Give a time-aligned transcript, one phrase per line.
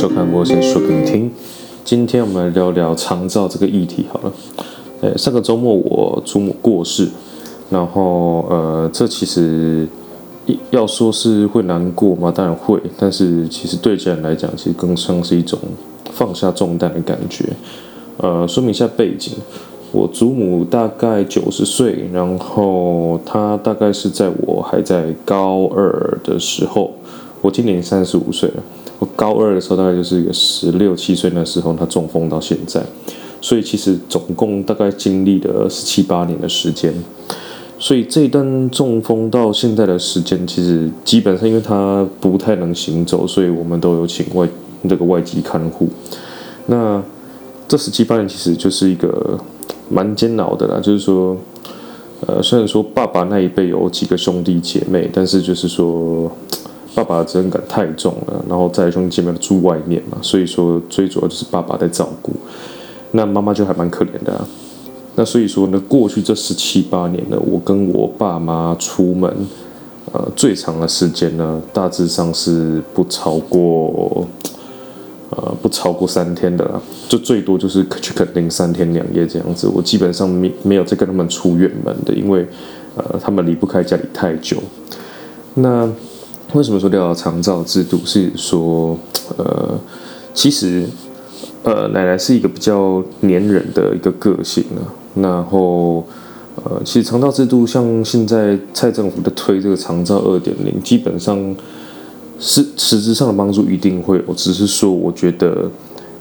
[0.00, 1.30] 收看我先说给你听。
[1.84, 4.32] 今天我们来聊聊长照这个议题好了。
[5.02, 7.06] 呃，上个周末我祖母过世，
[7.68, 9.86] 然后呃，这其实
[10.70, 12.32] 要说是会难过吗？
[12.34, 15.58] 当然会，但是其实对家人来讲，其实更像是一种
[16.10, 17.44] 放下重担的感觉。
[18.16, 19.34] 呃，说明一下背景，
[19.92, 26.90] 我祖母大概九十岁，然后她大概是在我还在高二的时候，
[27.40, 28.62] 我今年三十五岁了。
[28.98, 32.82] 我高二的时候，大概就是一个十六七岁那时候，他中风到现在，
[33.40, 36.92] 所以其实总共大概经历了十七八年的时间。
[37.78, 44.46] 所以这一段中风到现在的时间，其实基本上因为他不太能行走，所以我们都有请外
[44.82, 45.88] 那个外籍看护。
[46.66, 47.02] 那
[47.66, 49.38] 这十七八年其实就是一个
[49.88, 51.34] 蛮煎熬的啦，就是说，
[52.26, 56.30] 呃，虽然说爸爸那一辈有几个兄弟姐妹，但是就是说。
[56.94, 62.32] 爸爸的责任感太重了，然后在兄弟姐妹住外面嘛，所以说最主要就是爸爸在照顾，
[63.12, 64.46] 那妈妈就还蛮可怜的啊。
[65.16, 69.28] 那所以说呢，过去这十七八年呢，我跟我爸妈出门，
[70.12, 74.26] 呃，最长的时间呢，大致上是不超过，
[75.30, 79.68] 呃，不超过三天的啦，就最多就是去垦丁三天两夜这样子。
[79.68, 82.46] 我基本上没没有再跟他们出远门的，因为
[82.96, 84.56] 呃，他们离不开家里太久。
[85.54, 85.88] 那
[86.52, 88.00] 为什么说聊长照制度？
[88.04, 88.98] 是说，
[89.36, 89.78] 呃，
[90.34, 90.84] 其实，
[91.62, 94.82] 呃，奶奶是一个比较黏人的一个个性啊。
[95.14, 96.04] 然后，
[96.56, 101.54] 呃，其实长照制度像现在蔡政府的推这个长照二点零，基本上
[102.38, 104.34] 是实质上的帮助一定会有。
[104.34, 105.70] 只是说，我觉得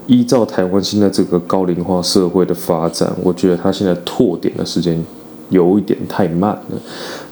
[0.05, 5.03] 依照台湾现在这个高龄化社会的发展，我觉得它现在拓点的时间。
[5.50, 6.81] 有一点太慢了，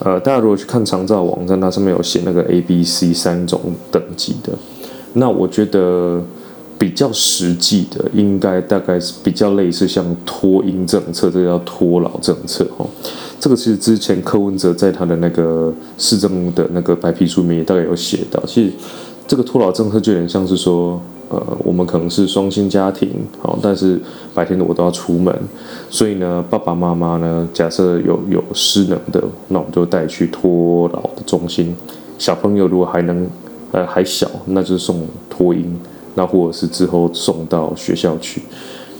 [0.00, 4.52] 呃，大家如果去看长照网站，它上面有写那个 A、B、C 三种等级的，
[5.14, 6.22] 那我觉得
[6.78, 12.86] 比较实际的，应该大概是比较类似像托婴政策，这个叫托老政策哦。
[13.40, 18.72] 这个其实之前柯文哲在他的那个市政的那个白皮书里面也大概有写到，其实
[19.26, 21.00] 这个托老政策就有点像是说。
[21.30, 24.00] 呃，我们可能是双薪家庭，好，但是
[24.34, 25.34] 白天的我都要出门，
[25.90, 31.76] 所以呢，爸爸妈妈呢，假设有有失能的，那我们就带去托老的中心。
[32.16, 33.28] 小朋友如果还能，
[33.72, 35.78] 呃，还小，那就送托婴，
[36.14, 38.42] 那或者是之后送到学校去，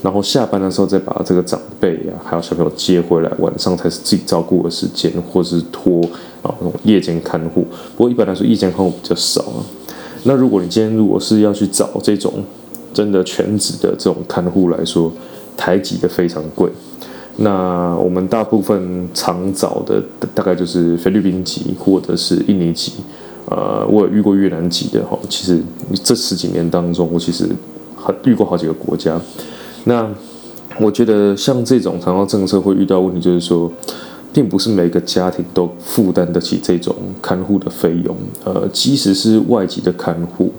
[0.03, 6.03] 然后下班的时候再把这个长辈啊，还有小朋友接回来，晚上才是自己照顾的时间，或是托
[6.43, 7.67] 啊那种夜间看护。
[7.97, 9.65] 不过一般来说，夜间看护比较少啊。
[10.29, 12.45] 那如果你今天如果是要去找这种
[12.93, 15.11] 真的全职的这种看护来说，
[15.57, 16.71] 台籍的非常贵。
[17.37, 20.03] 那我们大部分常找的
[20.35, 22.93] 大概就是菲律宾籍或者是印尼籍。
[23.47, 25.19] 呃，我有遇过越南籍的哈。
[25.31, 25.63] 其实
[26.05, 27.49] 这十几年当中，我其实
[27.97, 29.19] 很遇过好几个国家。
[29.85, 30.07] 那
[30.79, 33.73] 我觉得像这种长照政策会遇到问题，就是说。
[34.39, 38.17] 并不是每个家庭都负担得起这种看护的费用。
[38.45, 40.53] 呃，即使是外籍的看护，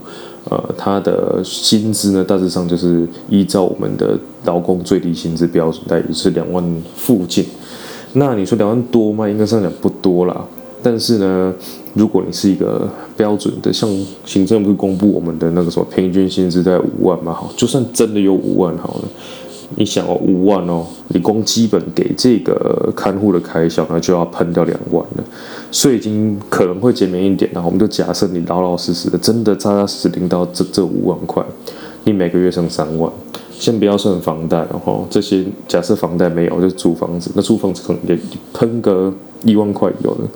[0.49, 6.61] 呃，他的薪资呢，大致上就是依照我们的劳工最低薪资标准，大约是两万
[6.93, 7.45] 附近。
[8.11, 9.29] 那你说两万多吗？
[9.29, 10.45] 应该上讲不多啦。
[10.83, 11.53] 但是呢，
[11.93, 12.85] 如果你是一个
[13.15, 13.89] 标准的，像
[14.25, 19.03] 行政部公布我们的那个什么平均薪资在五万嘛，好，就算真的有五万好了。
[19.77, 25.23] 你想哦，五万哦，你光基本给这个看护的开销呢，就要喷掉两万了，
[25.71, 27.61] 所以已经可能会减免一点了。
[27.63, 31.43] 我们就假设你老老实实的，真的扎扎实实领到这这五万块，
[32.03, 33.11] 你每个月剩三万，
[33.51, 38.17] 先不要算房贷，然后这些假设房贷没有，就租房子，那租房子可能也
[38.53, 40.27] 喷个一万块有了。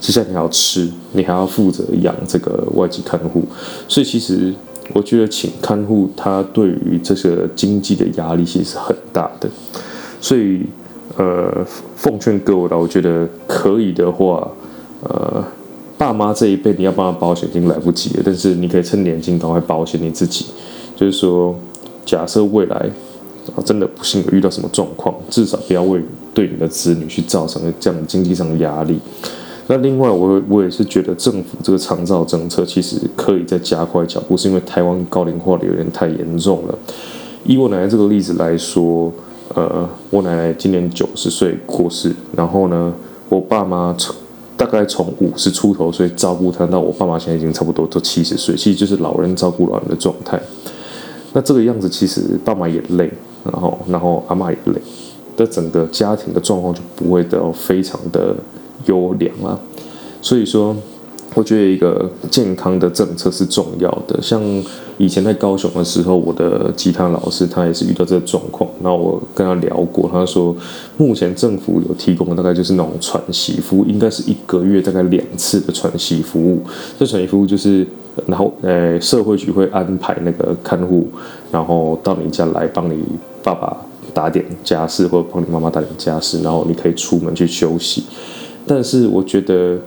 [0.00, 3.44] 接下来你要吃，你还要负责养这个外籍看护，
[3.88, 4.54] 所以其实。
[4.94, 9.46] 我觉得请看护，他对于这个经济的压力其实是很大的，
[10.20, 10.62] 所以
[11.16, 11.64] 呃，
[11.96, 14.48] 奉劝各位啦，我觉得可以的话，
[15.02, 15.42] 呃，
[15.96, 20.46] 爸妈这一辈你要帮他保险已经来不及了，但是你可以趁年轻赶快保险你自己，
[20.94, 21.54] 就是说，
[22.04, 22.90] 假设未来
[23.64, 26.00] 真的不幸遇到什么状况，至少不要为
[26.34, 28.98] 对你的子女去造成这样经济上的压力。
[29.66, 36.78] 那另外，我我也是觉得政府这个长照政策其实可以再加快脚步，是因为台湾高龄化的有点太严重了。
[37.44, 39.12] 以我奶奶这个例子来说，
[39.54, 42.92] 呃，我奶奶今年九十岁过世，然后呢，
[43.28, 44.14] 我爸妈从
[44.56, 50.40] 大概从五十出头岁照顾她，到我爸妈现在已经差不多都七十岁，其实就是老人照顾老人的状态。
[51.32, 53.10] 那这个样子，其实爸妈也累，
[53.44, 54.80] 然后然后阿妈也累，
[55.36, 58.36] 的整个家庭的状况就不会到非常的。
[58.86, 59.58] 优良啊，
[60.22, 60.74] 所以说，
[61.38, 64.20] 我觉得一个健康的政策是重要的。
[64.20, 64.42] 像
[64.96, 70.56] 以前在高雄的时候，我的吉他老师他也是遇到这个状况，那我跟他聊过，他说
[70.96, 76.60] 目前政府有提供的大概就是那种传习服务，应该是一个月大概两次的传习服务。
[76.98, 77.86] 这传习服务就是，
[78.26, 81.06] 然后呃社会局会安排那个看护，
[81.52, 83.00] 然后到你家来帮你
[83.44, 83.76] 爸爸
[84.12, 88.02] 打点家事，或者帮你妈妈打点家事，然后你可以出门去休息。
[88.66, 89.78] 但是我觉得。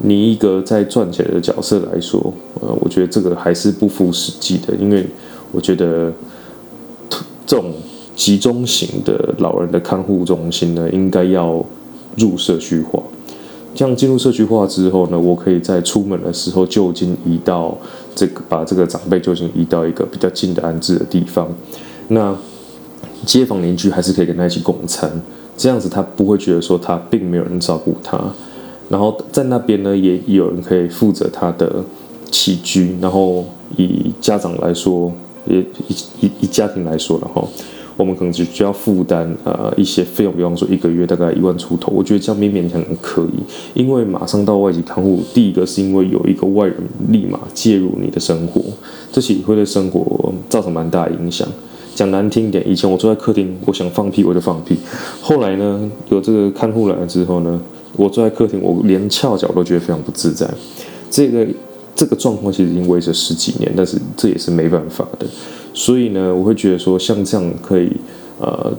[0.00, 5.04] 你一个在赚钱的角色来说，呃，我觉得这个还是不符实际的，因为
[5.50, 6.12] 我觉得
[7.44, 7.72] 这种
[8.14, 11.64] 集中型的老人的看护中心呢，应该要
[12.16, 13.02] 入社区化。
[13.74, 17.76] 这样进入社区化之后呢，我可以在出门的时候就近移到
[18.14, 21.48] 这个，把这个长辈就近移到一个比较近的安置的地方。
[22.08, 22.34] 那
[23.24, 25.10] 街坊邻居还是可以跟他一起共餐，
[25.56, 28.18] 这样子他不会觉得说他并没有人照顾他。
[28.88, 31.84] 然后在那边呢，也有人可以负责他的
[32.30, 32.96] 起居。
[33.00, 33.44] 然后
[33.76, 35.12] 以家长来说，
[35.46, 37.46] 也以以以家庭来说，然后
[37.98, 41.92] 我们可能只需要负担呃一些费用，比方说一个月大概一万出头。
[41.94, 43.40] 我觉得这样勉勉强可以，
[43.74, 46.76] 因为马上到外籍看护，第一个是因为有一个外人
[47.10, 48.62] 立马介入你的生活，
[49.12, 51.46] 这其实会对生活造成蛮大影响。
[51.94, 54.78] 讲难听点，以前我坐在客厅，我想放屁我就放屁。
[55.20, 57.60] 后来呢，有这个看护来了之后呢。
[57.98, 60.48] 我坐在客厅，我连翘脚都觉得非常不自在。
[61.10, 61.44] 这个
[61.96, 65.26] 这个状况其实已经维持十几年，但是这也是没办法的。
[65.74, 67.90] 所以呢，我会觉得说，像这样可以
[68.38, 68.72] 呃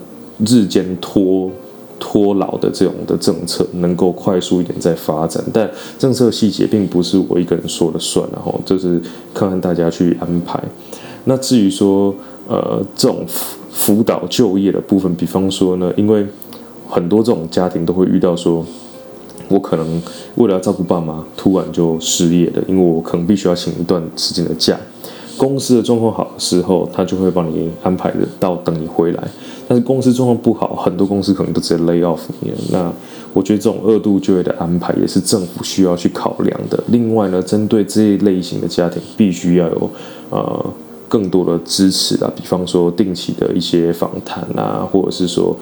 [0.45, 1.51] 日间拖
[2.00, 5.44] 拖老的这种的政策，能够快速一点再发展。
[5.51, 9.01] 但政策细节并不是我一个人说了算，然后就是
[9.33, 10.57] 看看大家去安排。
[11.25, 12.16] 那至于说
[12.48, 16.25] 呃这种辅辅导就业的部分，比方说呢，因为
[16.88, 18.66] 很多这种家庭都会遇到说。
[19.50, 20.01] 我可能
[20.36, 24.80] 为了要照顾爸妈，突然就失业了，因为我可能必须要请一段时间的假。
[25.38, 29.24] 公司的状况好的时候，他就会帮你安排的到等你回来。
[29.68, 32.51] 但是公司状况不好，很多公司可能都直接 lay off 你。
[32.72, 32.92] 那
[33.34, 36.84] 我觉得这种二度就业的安排也是政府需要去考量的。
[36.88, 39.90] 另外呢，针对这一类型的家庭，必须要有
[40.30, 40.66] 呃。
[41.12, 45.57] 更多的支持啊，比方说定期的一些访谈啊，或者是说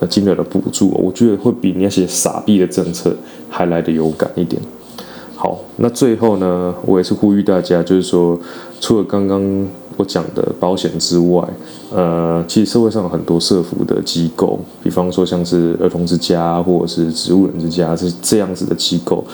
[0.00, 3.14] 呃金额的补助，我觉得会比那些傻逼的政策
[3.48, 4.60] 还来得有感一点。
[5.34, 8.38] 好，那最后呢，我也是呼吁大家，就是说，
[8.80, 9.40] 除了刚刚
[9.98, 11.46] 我讲的保险之外，
[11.92, 19.24] 呃，其实社会上有很多社福的机构，比方说像是儿童之家或者是植物人之家这这样子的机构。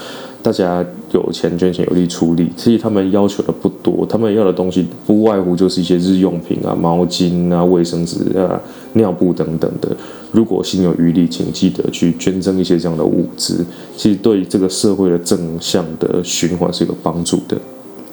[0.43, 8.61] 大家有钱捐钱有力出力，其实他们要求的不多，他们要的东西不外乎就是一些日用品啊、毛巾啊、卫生纸啊、
[8.93, 9.97] 尿布等等的。
[10.33, 13.65] 如果心有余力，请记得去捐赠一些这样的物资，
[13.97, 17.57] 其实对这个社会的正向的循环是有帮助的。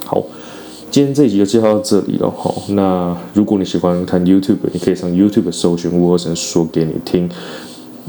[0.06, 0.24] 好，
[0.92, 2.54] 今天这一集就介绍到这里了哈。
[2.70, 7.30] 那如果你喜欢看 YouTube，你可以上 YouTube 搜寻吴和成说给你听。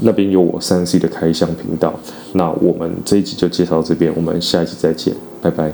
[0.01, 1.97] 那边有我三 C 的开箱频道，
[2.33, 5.71] 那我们这一集就介绍到这边，我们下一集再见，拜拜。